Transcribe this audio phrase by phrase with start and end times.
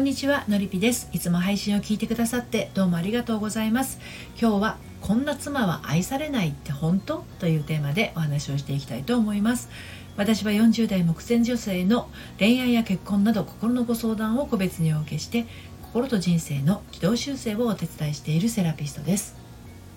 [0.00, 1.10] んにちはのりぴです。
[1.12, 4.00] いつも配信を聞いてくださってどうもありがとうございます。
[4.40, 9.68] 今日はこんな妻は愛されないって本当というテーマでお話をしていきたいと思います。
[10.16, 15.44] 私は40代目前女性の恋愛や結婚など心のご相談を個別にお受けして
[15.82, 19.36] 心と人生の軌道修正をお手伝いしているセラピストです、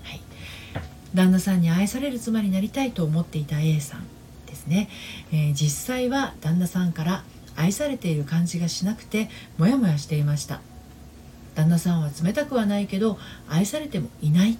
[0.03, 0.21] はい、
[1.13, 4.05] 旦那さんに愛される妻になりたいと思っていた A さん
[4.47, 4.89] ですね、
[5.31, 7.23] えー、実際は旦那さんから
[7.55, 10.61] 愛されている感じがしなくてモヤモヤしていました。
[11.55, 14.57] 旦那さんは冷たくはないけど愛されてもいない、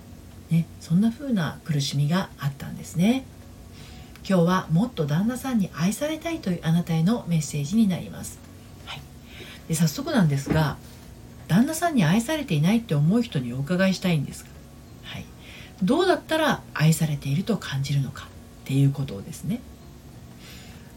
[0.52, 3.26] ね、そんな風な苦しみがあったんですね。
[4.28, 8.40] 今日はもっと旦那さんに愛されたいというあなたへのメッセージになります、
[8.86, 9.02] はい、
[9.68, 10.78] で早速なんですが
[11.50, 14.50] 旦那さんに愛されていないって思う人にお伺いしたいんですが、
[15.04, 15.26] はい、
[15.84, 18.28] どうだったら愛されていると感じるのか
[18.64, 19.60] っていうことをですね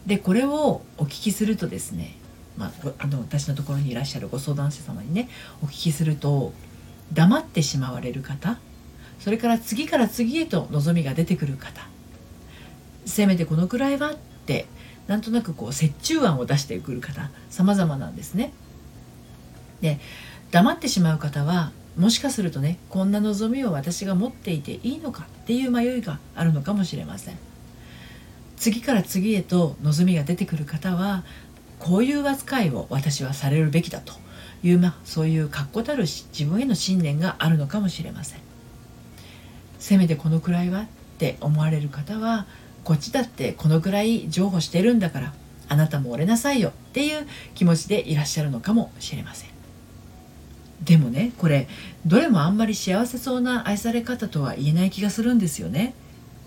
[0.06, 2.16] でこれをお聞きするとですね、
[2.56, 5.29] まあ、あの私のところにいらっしゃるご相談者様にね
[5.62, 6.52] お聞きすると
[7.12, 8.59] 黙ってしまわれる方
[9.18, 11.88] それから次から次へと望みが出てくる方
[13.04, 14.66] せめてこのくらいはって
[15.07, 18.52] なんとなくこう折衷案を出してくる方様々なんですね。
[19.80, 20.01] で
[20.51, 27.38] 黙ってしまう方はもしかするとねこんな望みを私が持っていていいのかっていう迷いがあるのかもしれません。
[28.57, 31.24] 次から次へと望みが出てくる方は
[31.79, 34.15] こういう扱いを私はされるべきだと
[34.62, 38.40] いう、まあ、そういう確固たる自分への信念があるのかもしれません。
[39.79, 40.87] せめてこのくらいはっ
[41.18, 42.46] て思われる方は
[42.82, 45.34] こっちだってこのくらい譲歩してるんだから
[45.68, 49.51] あなたも折れなさいよっていう気持ちでいらっしゃるのかもしれません。
[50.82, 51.68] でもねこれ
[52.04, 55.95] どれもあんまり幸せそうな愛され方とは言えない気がするんですよね。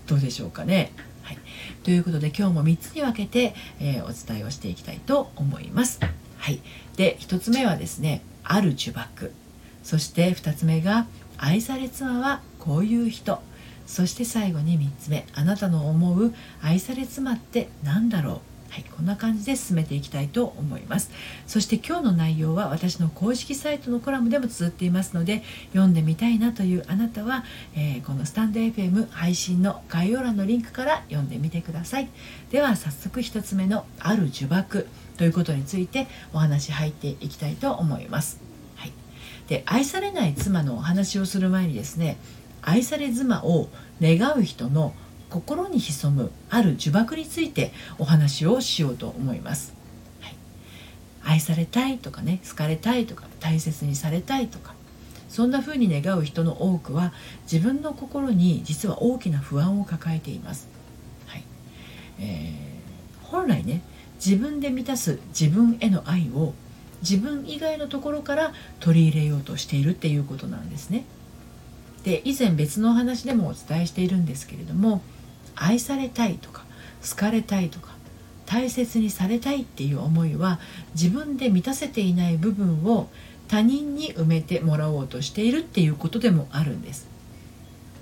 [0.07, 0.91] どうでしょうかね。
[1.30, 1.38] はい、
[1.83, 5.99] ということで今日も3つに分けて、えー、お伝えをしていきたいと思います。
[6.39, 6.59] はい、
[6.95, 9.30] で1つ目はですねある呪縛。
[9.83, 11.05] そして2つ目が
[11.37, 13.43] 愛され妻はこういう人。
[13.86, 15.27] そして最後に3つ目。
[15.36, 16.33] あなたの思う
[16.64, 18.48] 愛され妻って何だろう。
[18.69, 21.11] はい、こんな感じで進めていきたいと思います。
[21.47, 27.43] そして今日の内容は私の公式サイトのコラムでも綴っていますので読んでみたいなというあなたは、
[27.75, 32.09] えー、このスタンド FM 配信の概要欄のリンクから読んでみてください。
[32.52, 34.85] では早速1つ目の「ある呪縛」
[35.17, 38.39] ということについてお話入っていきたいと思います、
[38.77, 38.93] はい、
[39.49, 42.17] で愛されない妻のお話をする前にですね
[42.61, 43.67] 愛され妻を
[44.02, 44.93] 願う人の
[45.29, 49.73] 「心に潜むある呪縛についてお話をしようと思います、
[50.21, 50.35] はい、
[51.23, 54.73] 愛されたいとかね好かれたいとか大切にされたいとか
[55.29, 57.13] そんな風に願う人の多くは
[57.51, 60.67] 自分の心に実は大きな不安を抱えています、
[61.27, 61.43] はい。
[62.19, 63.81] えー、本来ね
[64.23, 66.53] 自分で満たす自分への愛を
[67.01, 71.05] 自分以外のところから取り入れようとしているっていうことなんですね。
[72.03, 75.01] で以前別のお話でもお伝えしているんですけれども
[75.59, 76.65] 愛されたいとか
[77.08, 77.89] 好かれたいとか
[78.45, 80.59] 大切にされたいっていう思いは
[80.95, 83.09] 自分で満たせていない部分を
[83.47, 87.08] 他人に埋めてもらおうとしているっていうことでもあるんです。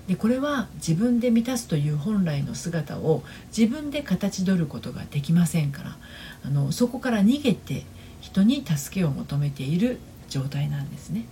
[0.06, 3.22] でこれは自分で満たすという本来の姿を
[3.54, 5.98] 自分で形取ることができませんから
[6.46, 7.84] あのそこから逃げて
[8.22, 9.98] 人に助けを求めている
[10.30, 11.26] 状態なんですね。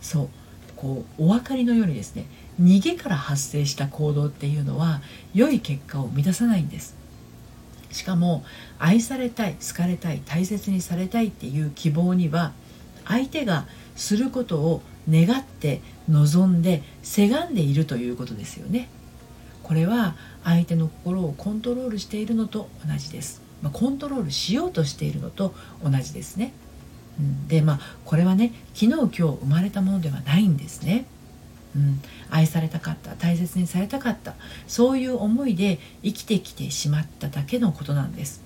[0.00, 0.28] そう
[0.74, 2.26] こうお分かりのようにですね
[2.60, 5.00] 逃げから発生した行動っていうのは
[5.34, 6.96] 良い結果を生み出さないんです。
[7.90, 8.44] しかも
[8.78, 12.52] 愛されたい好かれたい大切にされたいっていう希望には
[13.04, 18.88] 相手がすることを願って望んでせがんでいるということですよね。
[19.62, 26.52] これは相手の心をコントロールしているのと同じです、まあ、コントロールしようとしているのと同じですね、
[27.18, 31.06] うん、でまあこれはね昨日今日生まれたものではないんですね。
[31.74, 32.00] うん、
[32.30, 33.14] 愛されたかった。
[33.14, 34.34] 大切にされたかった。
[34.66, 38.42] そういう思いで生きてきてしまっただけのことなんです。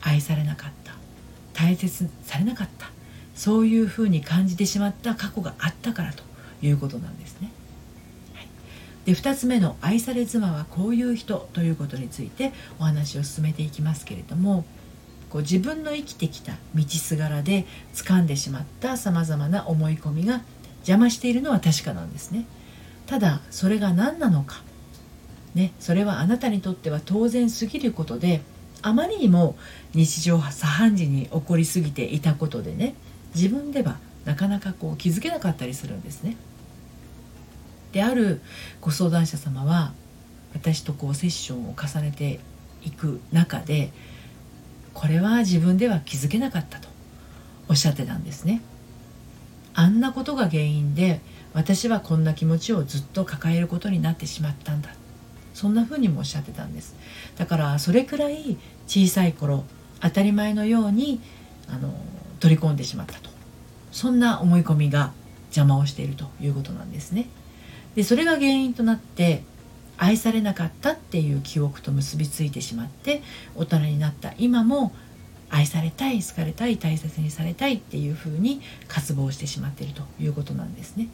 [0.00, 0.92] 愛されなかった。
[1.54, 2.90] 大切されなかった。
[3.34, 5.14] そういうふうに感じてしまった。
[5.14, 6.28] 過去があったからと
[6.62, 7.50] いうことなんですね、
[8.34, 8.48] はい、
[9.06, 14.64] で2つ目の「愛され妻はこういう人」ということについてお話を進めていきますけれども
[15.30, 20.42] こう自分の生きてきた道すがらで掴んでしまったさまざまな思い込みが
[20.88, 22.46] 邪魔しているのは確かなんですね。
[23.06, 24.62] ただそれが何なのか。
[25.54, 28.40] ねそれはあなたにとっては当然すぎることで
[28.80, 29.56] あまりにも
[29.94, 32.94] 日常茶飯事に起こりすぎていたことでね
[33.34, 36.36] 自分ではなかなかこう気づけなかったりするんですね。
[37.92, 38.40] である
[38.80, 39.92] ご相談者様は
[40.54, 42.40] 私とこうセッションを重ねて
[42.82, 43.90] いく中で
[44.94, 46.88] これは自分では気づけなかったと
[47.68, 48.62] おっしゃってたんですね。
[49.78, 51.20] あんなことが原因で
[51.54, 54.90] 私はこんな気持ちをずっと抱えることになってしまったんだ。
[55.54, 56.96] そんな風にもおっしゃってたんです。
[57.36, 58.56] だからそれくらい
[58.88, 59.62] 小さい頃
[60.00, 61.20] 当たり前のように
[61.68, 61.94] あの
[62.40, 63.30] 取り込んでしまったと。
[63.92, 65.12] そんな思い込みが
[65.50, 67.28] 邪魔をしているということなんですね。
[67.94, 69.44] でそれが原因となって
[69.96, 73.22] 愛されなかったっていう記憶と結びついてしまって
[73.54, 74.92] 大人になった今も
[75.50, 81.08] 愛されたい好かれたい大切にされたいっていうふうに渇望してしまっているということなんですね。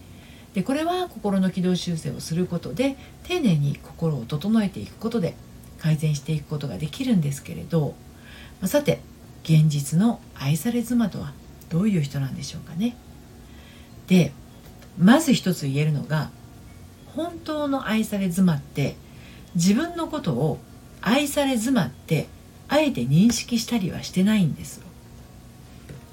[0.54, 5.34] でこれは心の軌道修正をすることで丁寧に心を整えていくことで
[5.78, 7.94] 改善していくことができるんですけれど
[8.64, 9.00] さて
[9.42, 11.32] 現実の愛され妻とは
[11.70, 12.96] どういう人なんでしょうかね。
[14.06, 14.32] で
[14.96, 16.30] まず一つ言えるのが
[17.16, 18.96] 本当の愛され妻って
[19.56, 20.58] 自分のことを
[21.00, 22.28] 愛され妻って
[22.68, 24.84] あえて認識したりはしてないんですよ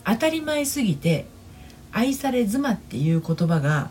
[0.06, 1.26] 当たり前すぎて
[1.92, 3.90] 愛され妻っていう言葉が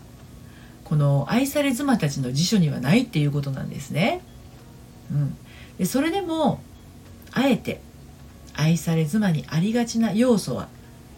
[0.83, 4.21] この愛され妻たちの辞書にはないっていうことなんですね。
[5.09, 5.37] うん、
[5.77, 6.61] でそれでも
[7.31, 7.79] あえて
[8.53, 10.67] 愛され妻にありがちな要素は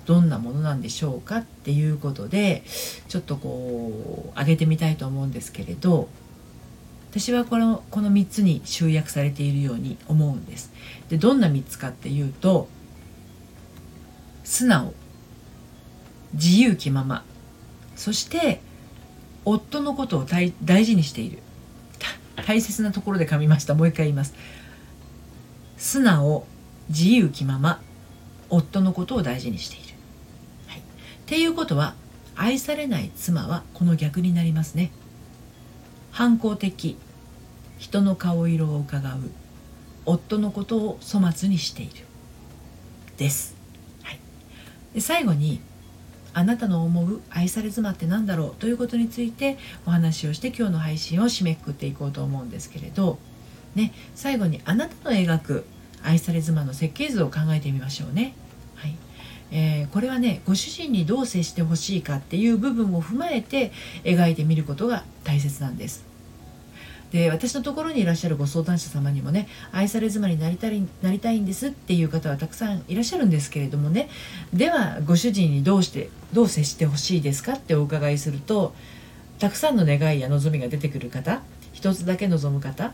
[0.06, 2.64] どんなものなんでしょうかっていうことで
[3.08, 6.10] ちょっとこう挙げてみたいと思うんですけれど
[7.14, 10.74] 私はこのこの3つに集約されているように思うんです。
[11.10, 12.68] でどんな3つかっていうと
[14.44, 14.96] 素直
[16.34, 17.24] 自由気まま。
[17.96, 18.62] そして
[19.46, 20.52] 夫のことを大
[20.84, 21.38] 事にしている。
[22.48, 23.76] 大切なところで噛みました。
[23.76, 24.34] もう一回言います。
[25.78, 26.48] 素直
[26.90, 27.80] 自由気まま。
[28.50, 29.96] 夫のことを大事にしている、
[30.68, 30.84] はい、っ
[31.26, 31.96] ていうことは
[32.36, 34.92] 愛されない妻はこの逆になりますね。
[36.14, 36.96] 反抗的。
[37.80, 39.18] 人の顔色をうかがう。
[40.06, 42.06] 夫のことを粗末にしている。
[43.18, 43.56] です、
[44.04, 44.20] はい、
[44.94, 45.60] で最後に
[46.34, 48.56] あなたの思う愛され妻って何だろう？
[48.56, 53.18] ということについてお話をして今日の配信を締めくくっていこうと思うんですけれど、
[53.76, 55.66] ね、最後にあなたの描く
[56.04, 58.36] 愛され妻の設計図を考えてみましょうね。
[58.76, 58.96] はい。
[59.56, 63.72] えー、これはねご主人にどう接してほしいかっていう部分を踏まえて
[64.04, 66.12] 描いてみることが大切なんです。
[67.12, 74.10] で私のところにいらっしゃるご相談者様にもね愛され妻になりたいなりたいんですっていう方はたくさんいらっしゃるんですけれどもね
[74.52, 78.74] ではご主人にどうしてどう接してほしいですかってお伺いすると
[79.38, 82.94] たくさんの願いや望みが出てくる方一つだけ望む方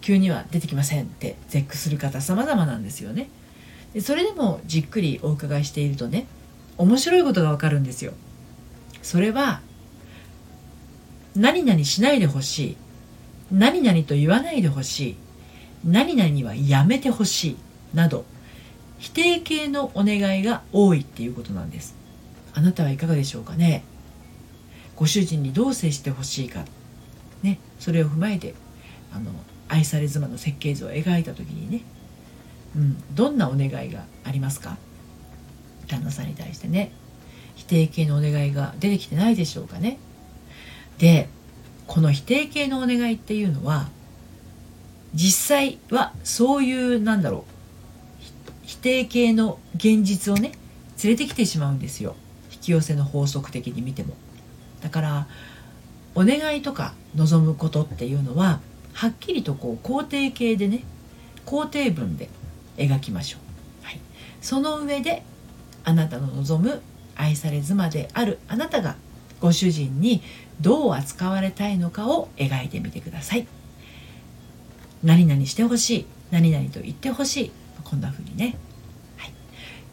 [0.00, 3.28] 急には出てきませんって絶句する方様々なんですよね
[3.94, 6.26] でそれでもじっくりお伺いしているとね
[6.78, 8.12] 面白いことがわかるんですよ。
[9.02, 9.60] それは
[11.34, 12.76] 何々しないでほしい。
[13.52, 15.16] 何々と言わないでほしい。
[15.84, 17.56] 何々はやめてほしい。
[17.94, 18.24] など
[18.98, 21.94] 否定形のお願いが多いっていうことなんです。
[22.52, 23.82] あなたはいかがでしょうかね。
[24.96, 26.64] ご主人にどう接してほしいか。
[27.42, 28.54] ねそれを踏まえて
[29.12, 29.32] あの
[29.68, 31.82] 愛され妻の設計図を描いた時にね、
[32.76, 34.76] うん、どんなお願いがありますか？
[35.88, 36.92] 旦那さんに対してね。
[37.56, 39.98] 否定形のお願いが出てきてないでしょうかね。
[40.98, 41.28] で
[41.86, 43.88] この否定形のお願いっていうのは
[45.14, 47.42] 実際はそういうなんだろう
[48.64, 50.52] 否定形の現実をね
[51.02, 52.14] 連れてきてしまうんですよ。
[52.52, 54.14] 引き寄せの法則的に見ても。
[54.80, 55.26] だから
[56.14, 58.60] お願いとか望むことっていうのは
[58.92, 60.84] はっきりとこう肯定形でね
[61.44, 62.28] 肯定文で
[62.80, 63.38] 描きましょ
[63.82, 64.00] う、はい、
[64.40, 65.22] その上で
[65.84, 66.82] あなたの望む
[67.14, 68.96] 愛され妻であるあなたが
[69.40, 70.22] ご主人に
[70.60, 73.46] どう扱われたいのかを描いてみてください。
[75.02, 77.52] 何々してほしい何々と言ってほしい
[77.84, 78.56] こんな風にね、
[79.16, 79.32] はい、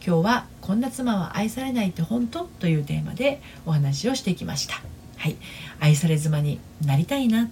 [0.06, 4.82] 今日は「こんな妻は愛されないって本当?」というテーマでお話をしてきました。
[5.16, 5.36] はい。
[5.80, 7.48] 愛され妻になりたいな？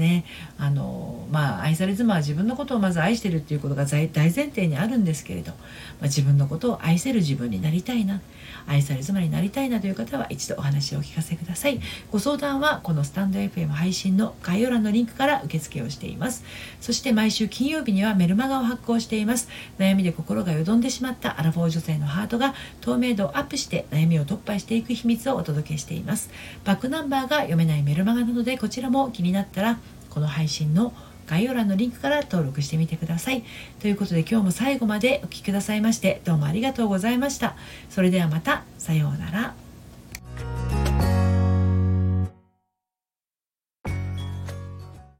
[0.00, 0.24] ね。
[0.58, 8.20] あのまあ愛され妻は自分のことをまず愛してるっていうことが大前提にあるんですけれど、まあ、自分のことを愛せる自分になりたいな。
[8.66, 11.80] 愛され妻になりたいなという方は一度お話をお聞かせください。
[12.10, 16.44] ご相談はこのスタンド FM 配信の概要欄のリンクから受付をしています。
[16.80, 19.48] そして毎週金曜日にはメルマガを発行しています。
[19.78, 26.30] 悩みで心がよどんでしまったアラフォー女性のハートが透明度をアップして悩みを突破していく秘密をお届けしています。
[26.64, 29.78] バックナンバーが読めないメルマガなのでこちらも気になったら
[30.10, 30.92] この配信の
[31.26, 33.44] 概要欄のリンクから登録してみてください。
[33.78, 37.56] ということで今日も最後までお聴きくださいましてどうもありがとうございました。
[37.88, 38.64] それではまた。
[38.78, 39.69] さようなら。